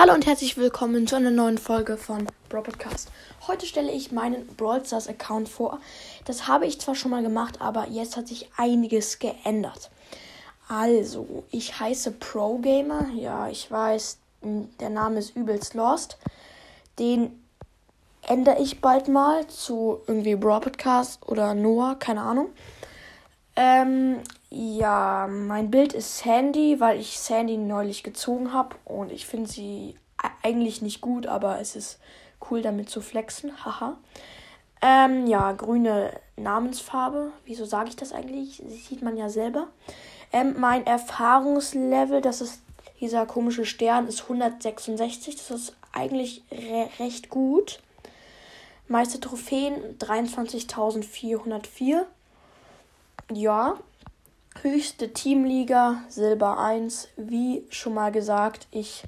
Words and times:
Hallo 0.00 0.14
und 0.14 0.24
herzlich 0.24 0.56
willkommen 0.56 1.06
zu 1.06 1.16
einer 1.16 1.30
neuen 1.30 1.58
Folge 1.58 1.98
von 1.98 2.26
Brawl 2.48 2.62
Podcast. 2.62 3.10
Heute 3.46 3.66
stelle 3.66 3.92
ich 3.92 4.12
meinen 4.12 4.46
Brawl 4.56 4.82
Stars 4.82 5.08
Account 5.08 5.46
vor. 5.46 5.78
Das 6.24 6.48
habe 6.48 6.64
ich 6.64 6.80
zwar 6.80 6.94
schon 6.94 7.10
mal 7.10 7.22
gemacht, 7.22 7.60
aber 7.60 7.86
jetzt 7.86 8.16
hat 8.16 8.26
sich 8.26 8.48
einiges 8.56 9.18
geändert. 9.18 9.90
Also, 10.68 11.44
ich 11.50 11.78
heiße 11.78 12.12
Pro 12.12 12.56
Gamer. 12.56 13.08
Ja, 13.14 13.50
ich 13.50 13.70
weiß, 13.70 14.16
der 14.80 14.88
Name 14.88 15.18
ist 15.18 15.36
übelst 15.36 15.74
lost. 15.74 16.16
Den 16.98 17.38
ändere 18.22 18.58
ich 18.58 18.80
bald 18.80 19.06
mal 19.06 19.46
zu 19.48 20.00
irgendwie 20.06 20.34
Brawl 20.34 20.62
Podcast 20.62 21.28
oder 21.28 21.52
Noah, 21.52 21.98
keine 21.98 22.22
Ahnung. 22.22 22.48
Ähm, 23.54 24.20
ja, 24.50 25.28
mein 25.30 25.70
Bild 25.70 25.92
ist 25.92 26.18
Sandy, 26.18 26.80
weil 26.80 26.98
ich 26.98 27.20
Sandy 27.20 27.56
neulich 27.56 28.02
gezogen 28.02 28.52
habe 28.52 28.74
und 28.84 29.12
ich 29.12 29.26
finde 29.26 29.48
sie 29.48 29.94
eigentlich 30.42 30.82
nicht 30.82 31.00
gut, 31.00 31.28
aber 31.28 31.60
es 31.60 31.76
ist 31.76 32.00
cool 32.50 32.60
damit 32.60 32.90
zu 32.90 33.00
flexen. 33.00 33.52
Haha. 33.64 33.96
Ähm, 34.82 35.26
ja, 35.26 35.52
grüne 35.52 36.12
Namensfarbe. 36.36 37.32
Wieso 37.44 37.64
sage 37.64 37.90
ich 37.90 37.96
das 37.96 38.12
eigentlich? 38.12 38.62
Das 38.64 38.88
sieht 38.88 39.02
man 39.02 39.16
ja 39.16 39.28
selber. 39.28 39.68
Ähm, 40.32 40.56
mein 40.58 40.86
Erfahrungslevel, 40.86 42.20
das 42.20 42.40
ist 42.40 42.62
dieser 42.98 43.26
komische 43.26 43.66
Stern, 43.66 44.08
ist 44.08 44.22
166. 44.22 45.36
Das 45.36 45.50
ist 45.50 45.76
eigentlich 45.92 46.42
re 46.50 46.88
recht 46.98 47.28
gut. 47.28 47.80
Meiste 48.88 49.20
Trophäen 49.20 49.98
23.404. 49.98 52.04
Ja, 53.32 53.78
höchste 54.62 55.12
Teamliga, 55.12 56.02
Silber 56.08 56.58
1. 56.58 57.08
Wie 57.16 57.64
schon 57.70 57.94
mal 57.94 58.12
gesagt, 58.12 58.66
ich 58.70 59.04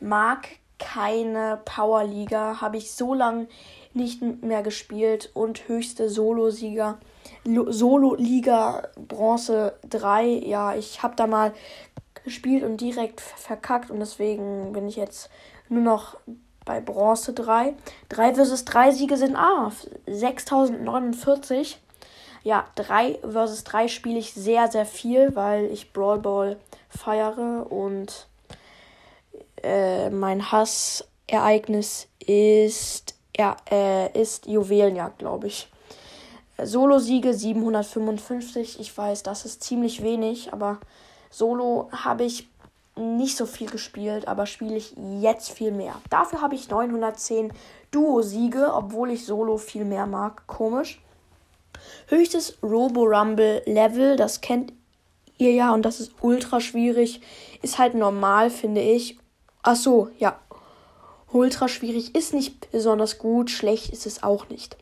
mag 0.00 0.48
keine 0.78 1.60
Powerliga, 1.64 2.60
habe 2.60 2.78
ich 2.78 2.92
so 2.92 3.14
lange 3.14 3.48
nicht 3.92 4.22
mehr 4.42 4.62
gespielt 4.62 5.30
und 5.34 5.68
höchste 5.68 6.08
Solo-Sieger, 6.08 6.98
Solo-Liga 7.44 8.88
Bronze 8.96 9.74
3. 9.88 10.26
Ja, 10.26 10.74
ich 10.74 11.02
habe 11.02 11.16
da 11.16 11.26
mal 11.26 11.52
gespielt 12.24 12.64
und 12.64 12.80
direkt 12.80 13.20
verkackt 13.20 13.90
und 13.90 14.00
deswegen 14.00 14.72
bin 14.72 14.88
ich 14.88 14.96
jetzt 14.96 15.30
nur 15.68 15.82
noch 15.82 16.16
bei 16.64 16.80
Bronze 16.80 17.32
3. 17.32 17.74
3 18.08 18.34
versus 18.34 18.64
3 18.64 18.92
Siege 18.92 19.16
sind 19.16 19.36
ah, 19.36 19.72
6049 20.06 21.78
ja, 22.42 22.66
3 22.74 23.20
versus 23.28 23.64
3 23.64 23.88
spiele 23.88 24.18
ich 24.18 24.32
sehr, 24.32 24.68
sehr 24.68 24.86
viel, 24.86 25.34
weil 25.36 25.66
ich 25.66 25.92
Brawl 25.92 26.18
Ball 26.18 26.56
feiere 26.88 27.66
und 27.70 28.26
äh, 29.62 30.10
mein 30.10 30.50
Hassereignis 30.50 32.08
ist, 32.26 33.14
ja, 33.36 33.56
äh, 33.70 34.18
ist 34.18 34.46
Juwelenjagd, 34.46 35.18
glaube 35.18 35.48
ich. 35.48 35.68
Solo-Siege 36.62 37.32
755. 37.32 38.80
Ich 38.80 38.96
weiß, 38.96 39.22
das 39.22 39.44
ist 39.44 39.62
ziemlich 39.62 40.02
wenig, 40.02 40.52
aber 40.52 40.78
Solo 41.30 41.88
habe 41.92 42.24
ich 42.24 42.48
nicht 42.96 43.36
so 43.36 43.46
viel 43.46 43.70
gespielt, 43.70 44.28
aber 44.28 44.46
spiele 44.46 44.76
ich 44.76 44.94
jetzt 45.20 45.50
viel 45.50 45.72
mehr. 45.72 45.94
Dafür 46.10 46.42
habe 46.42 46.54
ich 46.54 46.68
910 46.68 47.52
Duo-Siege, 47.90 48.72
obwohl 48.74 49.10
ich 49.10 49.24
Solo 49.24 49.56
viel 49.56 49.84
mehr 49.84 50.06
mag. 50.06 50.46
Komisch. 50.46 51.00
Höchstes 52.08 52.58
Robo 52.62 53.04
Rumble 53.04 53.62
Level, 53.66 54.16
das 54.16 54.40
kennt 54.40 54.72
ihr 55.38 55.52
ja 55.52 55.72
und 55.72 55.82
das 55.82 56.00
ist 56.00 56.12
ultra 56.20 56.60
schwierig. 56.60 57.20
Ist 57.62 57.78
halt 57.78 57.94
normal, 57.94 58.50
finde 58.50 58.80
ich. 58.80 59.18
Ach 59.62 59.76
so, 59.76 60.08
ja. 60.18 60.38
Ultra 61.32 61.68
schwierig 61.68 62.14
ist 62.14 62.34
nicht 62.34 62.70
besonders 62.72 63.18
gut, 63.18 63.50
schlecht 63.50 63.90
ist 63.90 64.06
es 64.06 64.22
auch 64.22 64.48
nicht. 64.48 64.76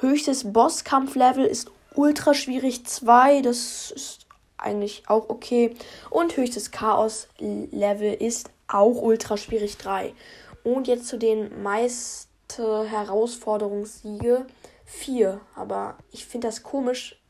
Höchstes 0.00 0.52
Bosskampf-Level 0.52 1.44
ist 1.44 1.70
ultra 1.94 2.34
schwierig 2.34 2.86
2, 2.86 3.42
das 3.42 3.90
ist 3.90 4.26
eigentlich 4.58 5.02
auch 5.08 5.28
okay. 5.28 5.74
Und 6.10 6.36
höchstes 6.36 6.70
Chaos-Level 6.70 8.14
ist 8.14 8.50
auch 8.68 9.02
ultra 9.02 9.36
schwierig 9.36 9.76
3. 9.78 10.14
Und 10.62 10.86
jetzt 10.86 11.08
zu 11.08 11.18
den 11.18 11.62
meisten 11.62 12.26
Herausforderungssiege. 12.56 14.46
4. 14.86 15.40
Aber 15.54 15.98
ich 16.10 16.24
finde 16.24 16.48
das 16.48 16.62
komisch. 16.62 17.20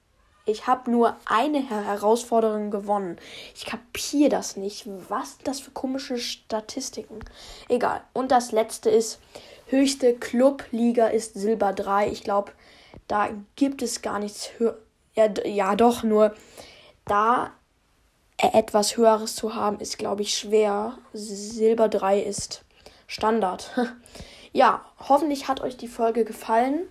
Ich 0.49 0.69
habe 0.69 0.91
nur 0.91 1.17
eine 1.25 1.69
Herausforderung 1.69 2.71
gewonnen. 2.71 3.19
Ich 3.57 3.67
kapiere 3.67 4.31
das 4.31 4.57
nicht. 4.57 4.87
Was 5.09 5.39
das 5.43 5.59
für 5.59 5.73
komische 5.73 6.19
Statistiken? 6.19 7.19
Egal. 7.69 8.03
Und 8.13 8.31
das 8.31 8.53
letzte 8.53 8.89
ist, 8.89 9.19
höchste 9.67 10.15
Clubliga 10.15 11.09
ist 11.09 11.35
Silber 11.35 11.73
3. 11.73 12.11
Ich 12.11 12.23
glaube, 12.23 12.53
da 13.09 13.31
gibt 13.57 13.83
es 13.83 14.03
gar 14.03 14.21
nichts 14.21 14.51
höher. 14.59 14.79
Ja, 15.15 15.29
ja, 15.45 15.75
doch, 15.75 16.03
nur 16.03 16.35
da 17.07 17.51
etwas 18.37 18.97
Höheres 18.97 19.35
zu 19.35 19.55
haben, 19.55 19.81
ist, 19.81 19.99
glaube 19.99 20.23
ich, 20.23 20.37
schwer. 20.37 20.99
Silber 21.13 21.89
3 21.89 22.21
ist 22.21 22.65
Standard. 23.07 23.71
ja, 24.53 24.85
hoffentlich 25.09 25.49
hat 25.49 25.61
euch 25.61 25.77
die 25.77 25.89
Folge 25.89 26.25
gefallen 26.25 26.87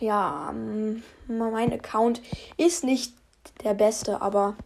ja, 0.00 0.50
ähm, 0.50 1.02
mein 1.26 1.72
Account 1.72 2.22
ist 2.56 2.84
nicht 2.84 3.14
der 3.64 3.74
beste, 3.74 4.22
aber 4.22 4.56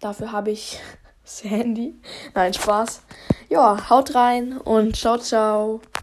dafür 0.00 0.32
habe 0.32 0.50
ich 0.50 0.80
Sandy. 1.24 2.00
Nein, 2.34 2.54
Spaß. 2.54 3.02
Ja, 3.48 3.88
haut 3.90 4.14
rein 4.14 4.58
und 4.58 4.96
ciao, 4.96 5.18
ciao. 5.18 5.80